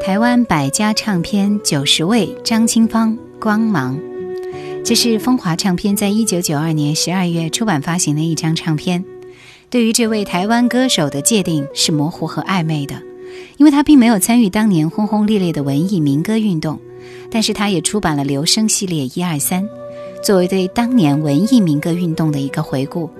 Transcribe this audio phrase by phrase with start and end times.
[0.00, 3.96] 台湾百家唱片九十位，张清芳《光芒》，
[4.84, 9.04] 这是风华唱片在一九九二年十二月出版发行的一张唱片。
[9.68, 13.02] 对于这位台湾歌手的界定是模糊和暧昧的，
[13.58, 16.78] 因为他并没有参与当年轰轰烈烈的文艺民歌运动，
[17.30, 19.68] 但是他也出版了留声系列一二三，
[20.22, 23.10] 作为对当年文艺民歌运动的一个回顾。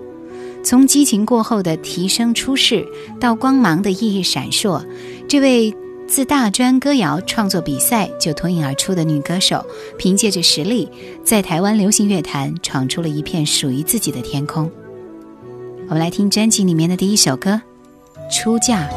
[0.64, 2.86] 从激情过后的提升出世，
[3.20, 4.82] 到光芒的熠熠闪烁，
[5.28, 5.72] 这位
[6.08, 9.64] 自大专歌谣创作比赛就脱颖而出的女歌手，
[9.98, 10.88] 凭借着实力，
[11.22, 14.70] 在台湾流行乐坛闯出了一片属于自己的天空。
[15.86, 17.60] 我们来听专辑里面的第一首歌
[18.34, 18.88] 《出嫁》。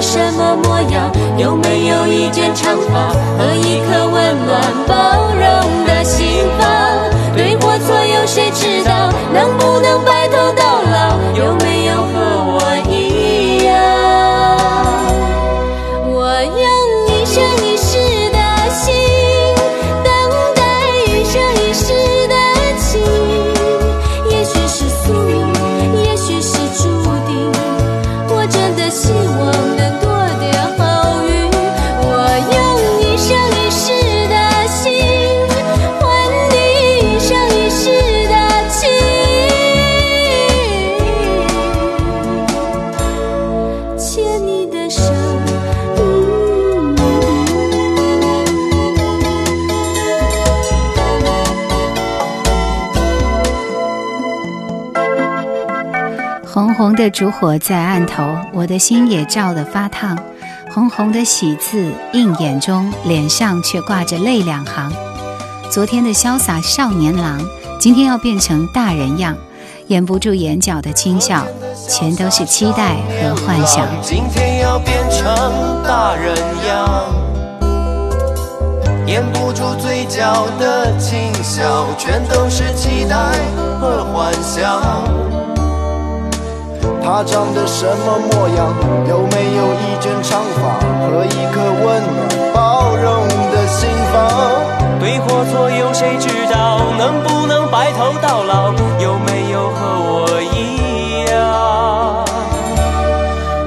[0.00, 1.10] 什么模样？
[1.36, 4.94] 有没有一卷长发和一颗温暖包
[5.34, 6.26] 容的心
[6.58, 6.66] 房？
[7.36, 9.12] 对或错，有谁知道？
[9.32, 11.16] 能不能白头到老？
[11.38, 11.69] 有没
[57.00, 60.18] 的烛火在案头，我的心也照得发烫。
[60.70, 64.92] 红红的喜字映眼中，脸上却挂着泪两行。
[65.70, 67.40] 昨天的潇洒少年郎，
[67.78, 69.34] 今天要变成大人样，
[69.86, 71.46] 掩不住眼角的轻笑，
[71.88, 73.86] 全都是期待和幻想。
[74.02, 76.36] 今天要变成大人
[76.68, 77.06] 样，
[79.06, 83.16] 掩不住嘴角的轻笑，全都是期待
[83.80, 85.29] 和幻想。
[87.12, 88.72] 他长得什么模样？
[89.08, 90.78] 有没有一卷长发
[91.08, 94.30] 和一颗温暖包容的心房？
[95.00, 96.78] 对或错，有谁知道？
[96.96, 98.72] 能不能白头到老？
[99.00, 102.24] 有没有和我一样？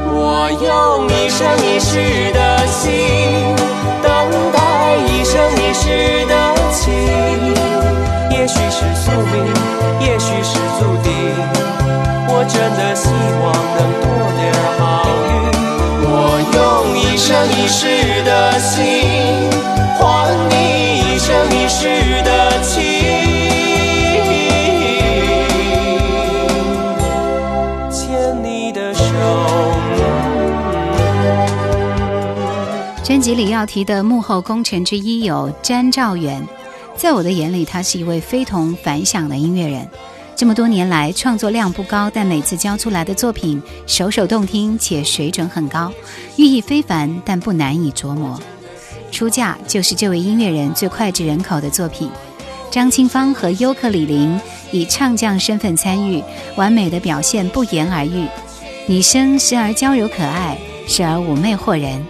[0.08, 3.54] 我用一生一世的心，
[4.02, 4.10] 等
[4.54, 6.34] 待一生一世的
[6.72, 6.94] 情。
[8.31, 9.54] 也许是宿命，
[33.33, 36.45] 里要提的幕后功臣之一有詹兆远，
[36.95, 39.88] 在我的眼里，他是一位非同凡响的音乐人。
[40.35, 45.91] 这么多年来，创作量不高，但每次交出来的作品首首动听且水准很高，
[46.35, 48.39] 寓意非凡，但不难以琢磨。
[49.12, 52.09] 出嫁就是这位音乐人最脍炙人口的作品。
[52.71, 54.39] 张清芳和尤克里林
[54.71, 56.21] 以唱将身份参与，
[56.56, 58.27] 完美的表现不言而喻。
[58.88, 60.57] 女声时而娇柔可爱，
[60.88, 62.01] 时而妩媚惑人；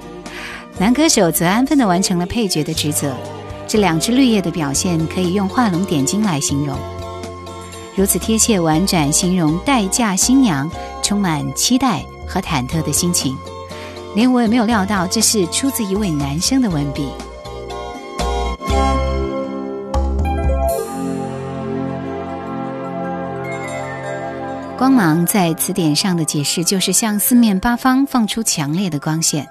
[0.79, 3.15] 男歌手则安分地完成了配角的职责。
[3.67, 6.77] 这两只绿叶的表现，可以用画龙点睛来形容。
[7.95, 10.69] 如此贴切婉转，形容待嫁新娘
[11.01, 13.37] 充满期待和忐忑的心情，
[14.15, 17.07] 连我也没有料到这是出自一位男生的文笔。
[24.75, 29.47] 光芒在词典上的解释就是向四面八方放出强烈的光线。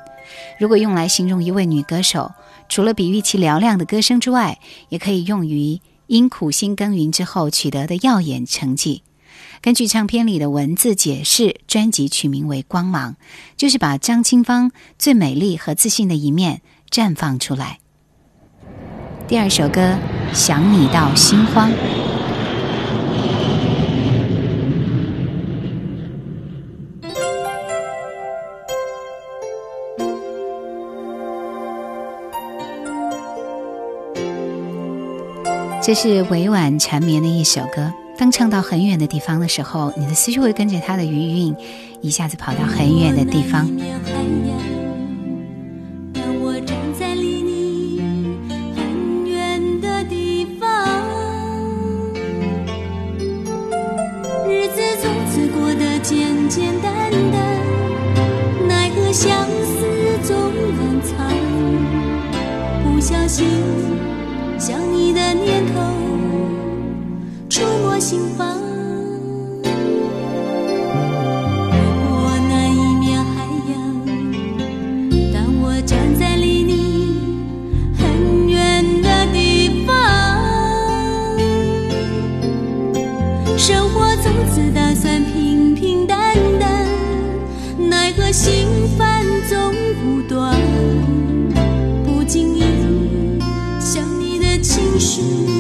[0.59, 2.33] 如果用来形容一位女歌手，
[2.69, 4.59] 除了比喻其嘹亮的歌声之外，
[4.89, 9.03] 也可以用于因苦心耕耘之后取得的耀眼成绩。
[9.61, 13.13] 根据唱片里的文字解释，专辑取名为《光芒》，
[13.57, 17.79] 就是把张清芳最美丽和自信的一面绽放出来。
[19.29, 19.81] 第二首歌
[20.35, 21.71] 《想你到心慌》。
[35.85, 37.93] 这是委婉缠绵的一首歌。
[38.17, 41.57] 当唱到很远的地方的时候，你的思绪会跟着它的余韵，
[42.01, 43.69] 一下子跑到很远的地方。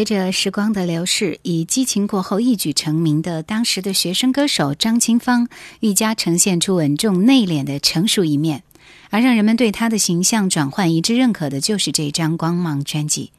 [0.00, 5.46] 随着时光的流逝，以激情过后一举成名的当时的学生歌手张清芳，
[5.80, 8.62] 愈加呈现出稳重内敛的成熟一面。
[9.10, 13.30] 而让人们对她的形象转换一致认可的，就是这张《光芒》专辑。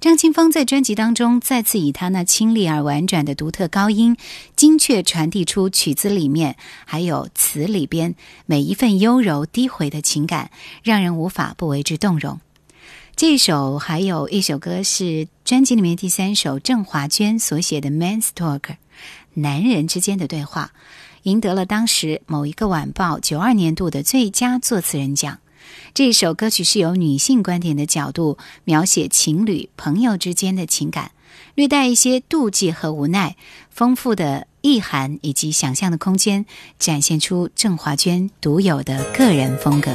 [0.00, 4.16] 张清芳在专辑当中再次以她那清丽而婉转的独特高音，
[4.56, 10.50] 精确传递出曲子里面还有词里边每一份优柔低回的情感，
[10.82, 12.40] 让人无法不为之动容。
[13.20, 18.60] 这首还有一首歌是专辑里面第三首，郑华娟所写的《Man's Talk》，
[19.34, 20.72] 男人之间的对话，
[21.24, 25.38] 赢得了当时某一个晚报九二年度的最佳作词人奖。
[25.92, 31.10] 这首歌曲是由女性观点的角度描写情侣、朋友之间的情感，
[31.54, 33.36] 略带一些妒忌和无奈，
[33.68, 36.46] 丰富的意涵以及想象的空间，
[36.78, 39.90] 展现出郑华娟独有的个人风格。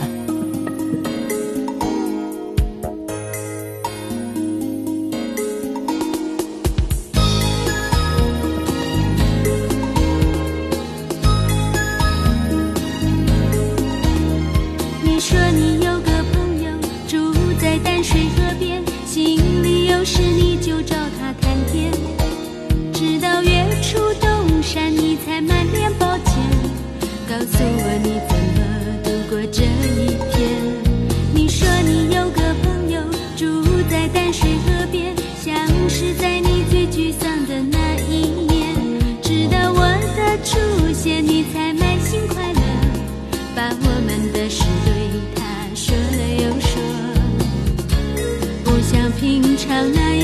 [49.68, 50.15] 平常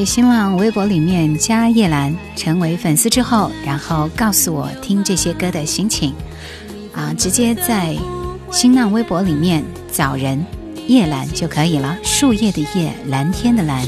[0.00, 6.14] 在新浪微博里面加叶兰，成为粉丝之后，然后告诉我听这些歌的心情。
[6.94, 7.94] 啊，直接在
[8.50, 10.42] 新浪微博里面找人
[10.86, 13.86] 叶兰就可以了，树叶的叶，蓝天的蓝。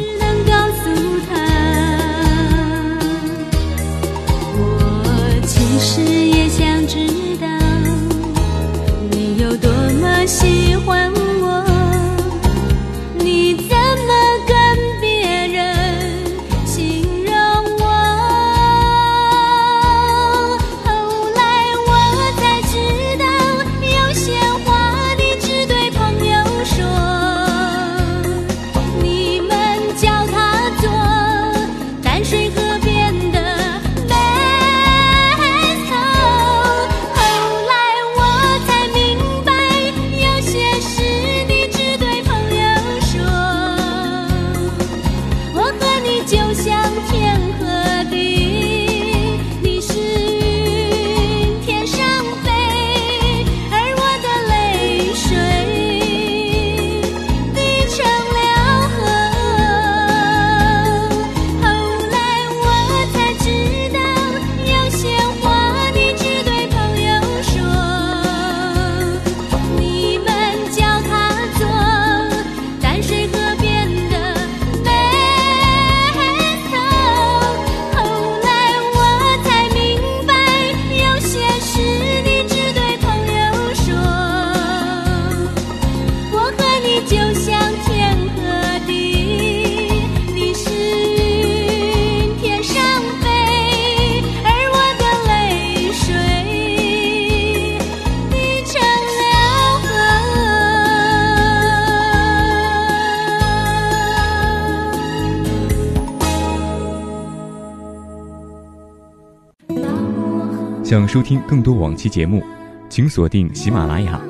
[110.93, 112.45] 想收听更多往期节目，
[112.91, 114.21] 请锁定喜马拉雅。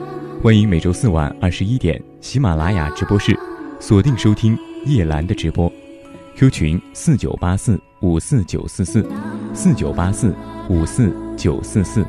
[0.40, 3.36] 欢迎每周四晚二十一点喜马拉雅直播室
[3.80, 5.68] 锁定收听叶兰的直播。
[6.36, 9.04] Q 群四九八四五四九四四
[9.52, 10.32] 四九八四
[10.68, 12.06] 五四九四四。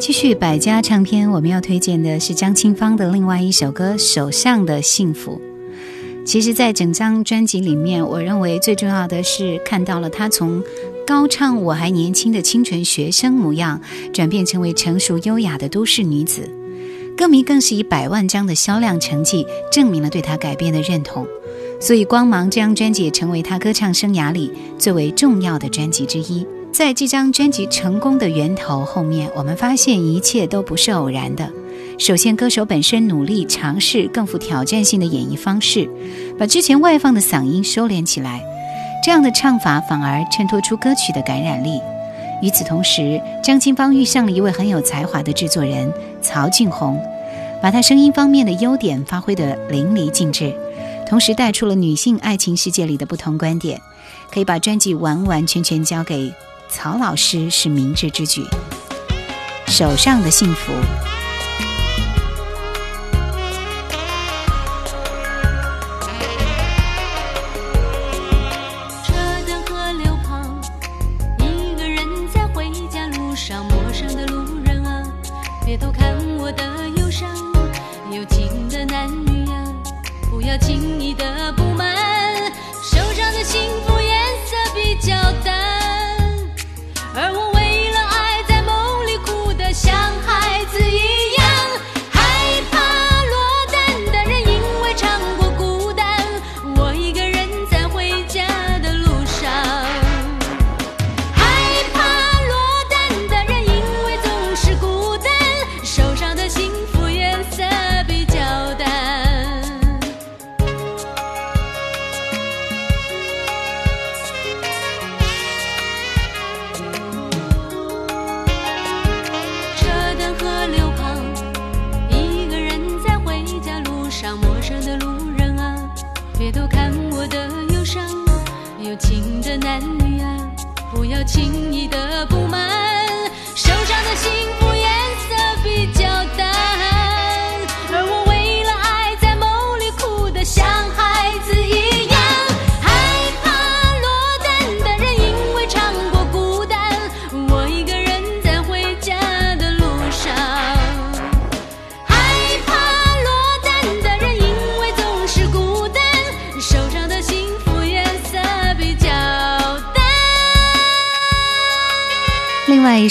[0.00, 5.38] 继续百家唱片，我们要推荐的是张清芳的另外一首歌《手上的幸福》。
[6.24, 10.62] 其实，在整张专辑里面，我认为最重要的是看到了她从
[11.06, 13.80] 高唱我还年轻的清纯学生模样，
[14.12, 16.48] 转变成为成熟优雅的都市女子。
[17.16, 21.26] 歌迷更是以百万张的销量成绩证明了对她改变的认同。
[21.80, 26.46] 所以，《光芒》这张专辑也成为她歌唱生涯里最为重要的专辑之一。
[26.72, 31.52] 在这张专辑成功的源头后面，我们发现一切都不是偶然的。
[31.98, 35.88] 首先，歌手本身努力尝试更富挑战性的演绎方式，
[36.38, 38.42] 把之前外放的嗓音收敛起来，
[39.04, 41.80] 这样的唱法反而衬托出歌曲的感染力。
[42.42, 47.00] 与此同时，张清芳遇上了一位很有才华的制作人曹俊宏，
[47.62, 50.52] 把他声音方面的优点发挥得淋漓尽致，
[51.06, 53.80] 同时带出了女性爱情世界里的不同观点，
[54.32, 56.32] 可以把专辑完完全全交给。
[56.68, 58.42] 曹老师是明智之举。
[59.68, 60.72] 手上的幸福。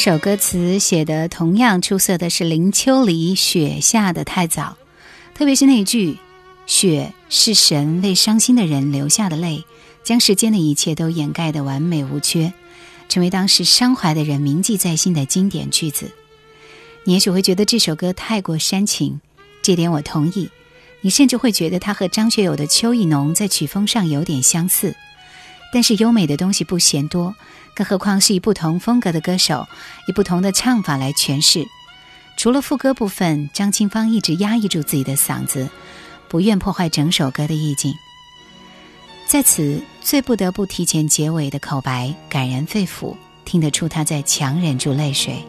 [0.04, 4.76] 首歌词写的同样出色的是林秋离《雪下的太早》，
[5.38, 6.18] 特别是那一句
[6.66, 9.64] “雪是神为伤心的人留下的泪，
[10.04, 12.52] 将世间的一切都掩盖得完美无缺”，
[13.10, 16.12] 成为当时伤怀的人铭记在心的经典句子。
[17.04, 19.22] 你也许会觉得这首歌太过煽情，
[19.62, 20.50] 这点我同意。
[21.02, 24.96] 你甚至会觉得它和张学友的《秋意浓》在曲风上有点相似，
[25.72, 27.36] 但是优美的东西不嫌多。
[27.82, 29.68] 更何况是以不同风格的歌手，
[30.08, 31.66] 以不同的唱法来诠释。
[32.38, 35.68] 除了副歌部分，张清芳一直压抑住自己的嗓子，
[36.30, 37.92] 不愿破坏整首歌的意境。
[39.26, 43.16] 在此，最不得不提前结尾的口白，感人肺腑，
[43.46, 45.44] 听得出他在强忍住泪水。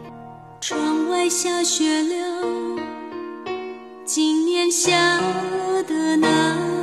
[0.63, 2.81] 窗外下雪了，
[4.07, 5.19] 今年下
[5.87, 6.82] 的那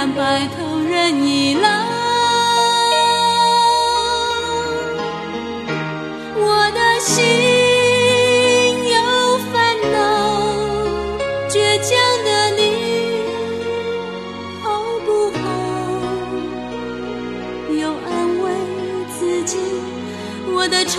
[0.00, 1.68] 让白头人已老。
[6.38, 7.22] 我的心
[8.88, 8.96] 有
[9.52, 9.98] 烦恼，
[11.50, 11.90] 倔强
[12.24, 12.62] 的你。
[14.62, 14.64] 好
[15.04, 15.08] 不
[15.38, 15.44] 好？
[17.70, 18.08] 又安
[18.40, 18.44] 慰
[19.18, 19.58] 自己，
[20.46, 20.96] 我的愁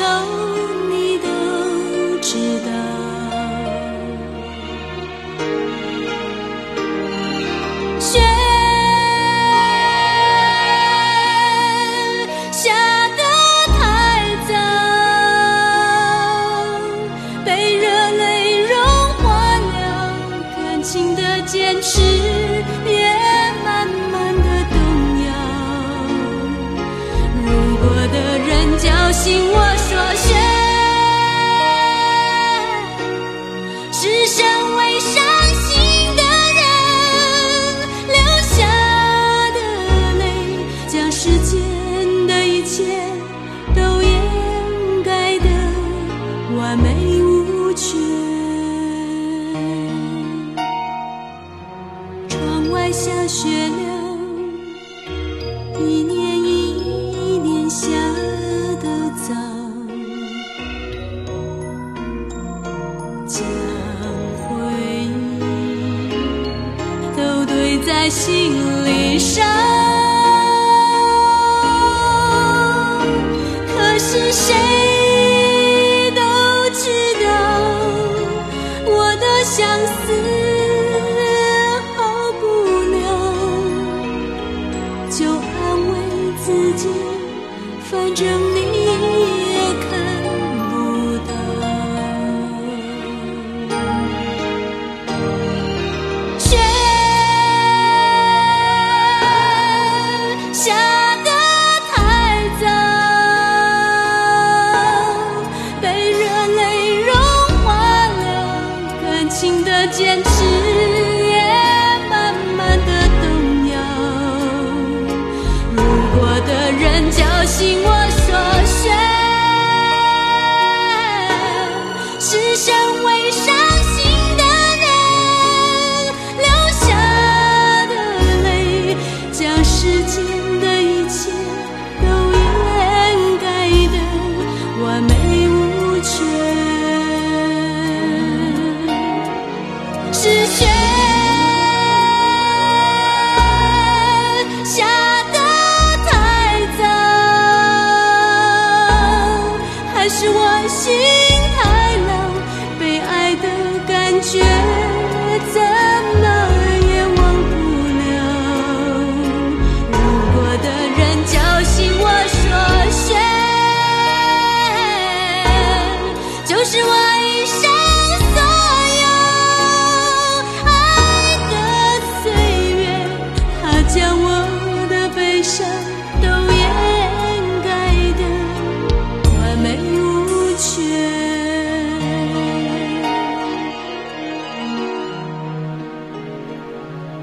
[52.91, 53.47] 下雪。
[53.69, 53.90] 了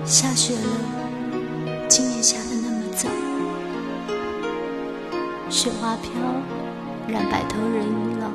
[0.09, 3.11] 下雪了今年下的那么早
[5.51, 6.11] 雪花飘
[7.07, 8.31] 染白头人已老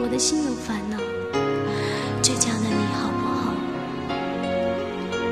[0.00, 0.96] 我的心有烦恼
[2.22, 3.52] 倔强的你好不好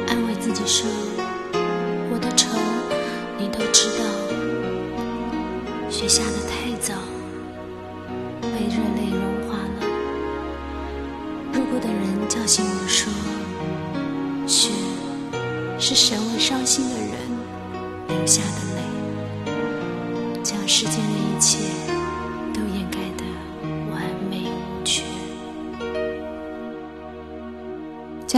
[0.08, 0.86] 安慰自己说
[2.12, 2.46] 我的愁
[3.38, 4.04] 你都知道
[5.88, 6.35] 雪下的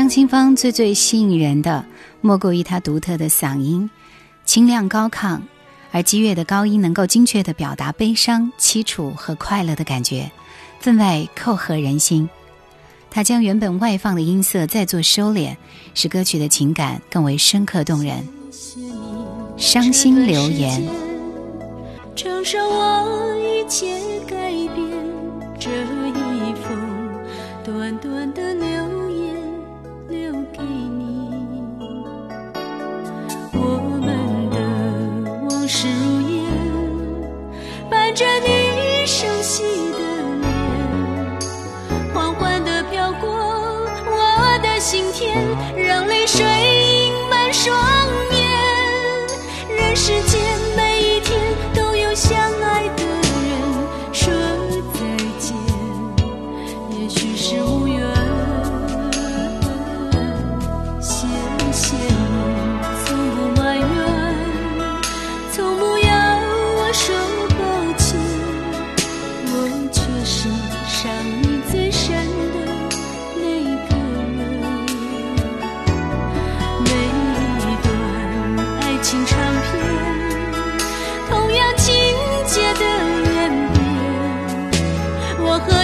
[0.09, 1.85] 张清芳最最吸引人的
[2.23, 3.91] 莫过于她独特的嗓音
[4.47, 5.39] 清亮高亢
[5.91, 10.31] 而激越的高音能够精确的表达悲伤凄楚和快乐的感觉
[10.81, 12.27] 分外扣合人心。
[13.11, 15.55] 他将原本外放的音色再做收敛
[15.93, 18.27] 使歌曲的情感更为深刻动人。
[19.59, 20.89] 伤心留言。
[22.17, 23.95] 承受我一切
[24.27, 24.75] 改变
[25.61, 26.75] 这一封
[27.63, 28.55] 短短的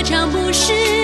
[0.04, 1.03] 这不是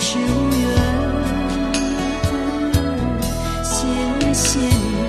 [0.00, 0.68] 是无缘。
[3.64, 5.07] 谢谢你。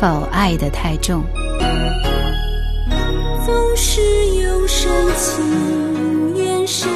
[0.00, 1.24] 否，爱得太重，
[3.44, 4.00] 总是
[4.40, 6.88] 用深情眼神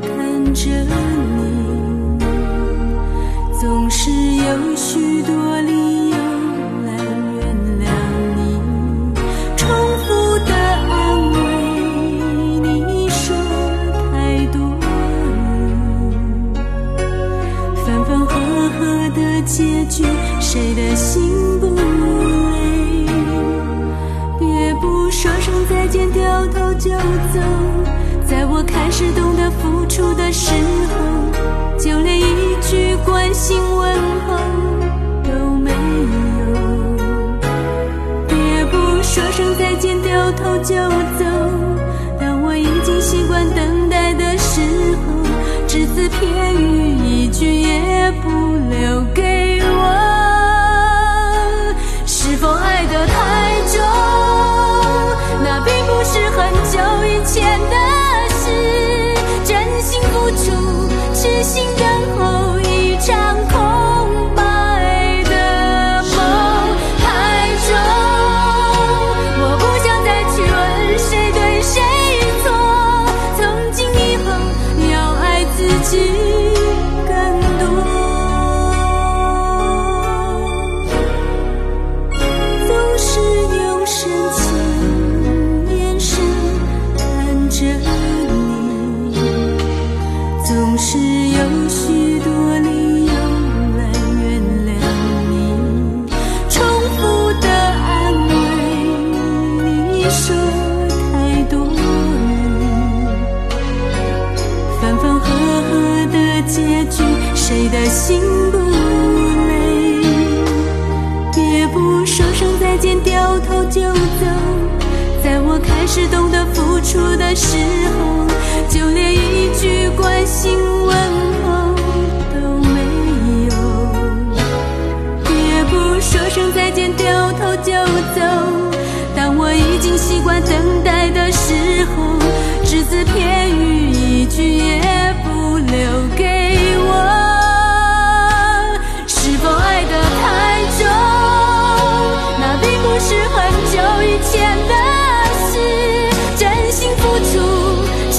[0.00, 2.24] 看着你，
[3.60, 6.16] 总是有许多理由
[6.86, 6.94] 来
[7.36, 7.42] 原
[7.80, 7.84] 谅
[8.34, 8.38] 你，
[9.56, 9.68] 重
[9.98, 10.90] 复的安
[11.32, 11.36] 慰
[12.60, 13.36] 你说
[14.10, 14.56] 太多，
[17.84, 18.30] 分分合
[18.78, 18.80] 合
[19.14, 20.02] 的结局，
[20.40, 21.20] 谁的心
[21.60, 22.21] 不累？
[25.72, 27.40] 再见掉头就走
[28.26, 30.52] 在我开始懂得付出的时
[30.90, 33.94] 候就连一句关心问
[34.26, 34.36] 候
[35.24, 35.76] 都没有。
[38.28, 40.74] 也不说声再见掉头就
[41.18, 41.24] 走
[42.20, 44.60] 当我已经习惯等待的时
[44.96, 45.24] 候
[45.66, 48.28] 只字片语一句也不
[48.68, 49.51] 留给。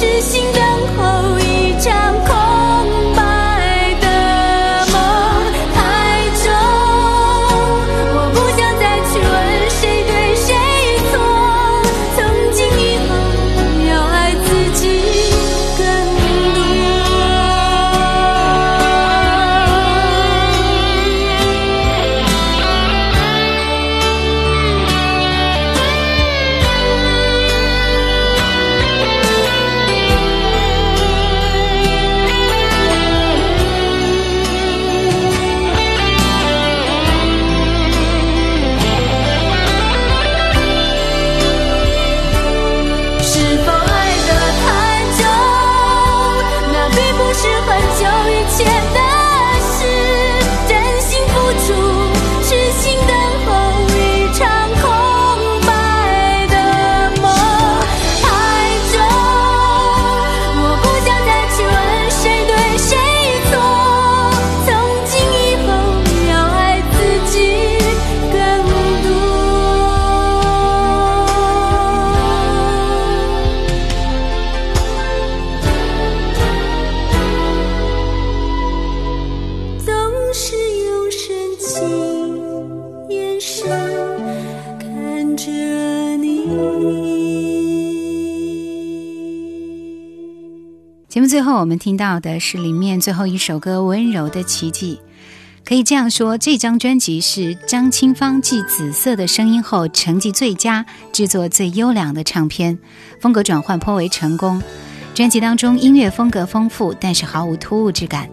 [0.04, 0.63] 痴心的
[91.60, 95.00] 我们听到的是里面最后一首歌《温柔的奇迹》。
[95.66, 102.78] 可以这样说，这张专辑是张清芳继《紫色的声音》后成绩最佳、制作最优良的唱片，
[103.22, 104.62] 风格转换颇为成功。
[105.14, 108.28] 专辑当中音乐风格丰富，但是毫无突兀之感。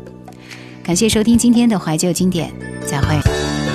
[0.83, 2.53] 感谢收听今天的怀旧经典，
[2.85, 3.70] 再会。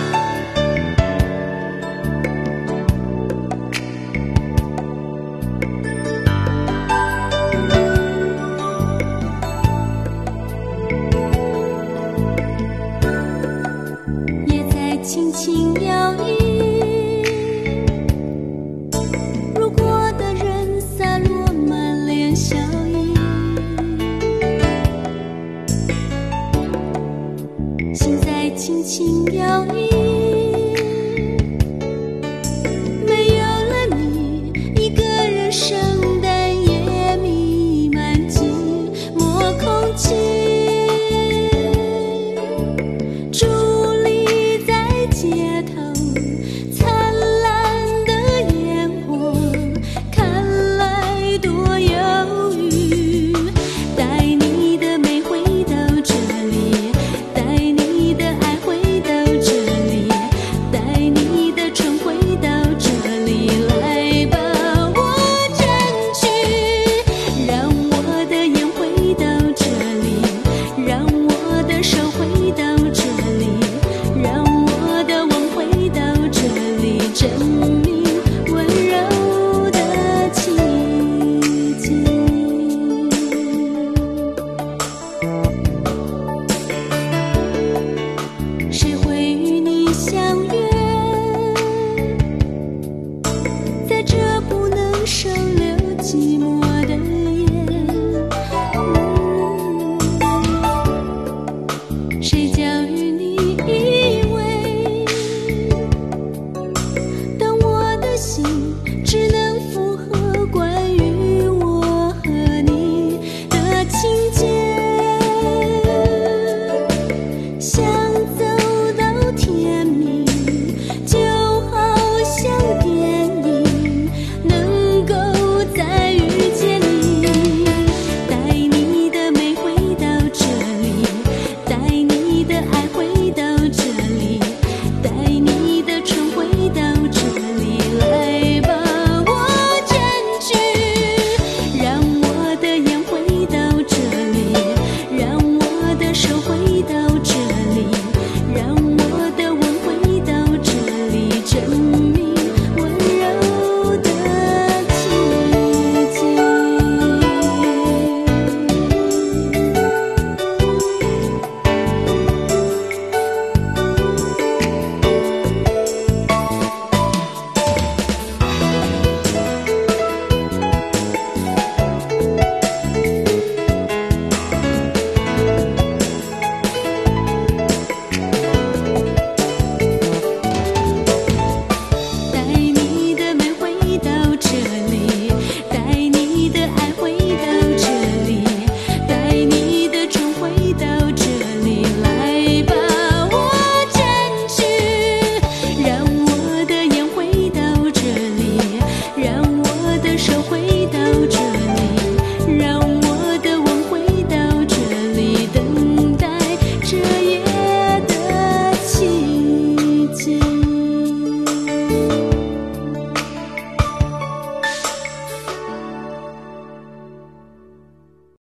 [28.65, 30.05] 轻轻摇曳。